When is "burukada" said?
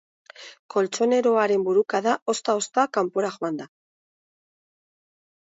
1.67-2.15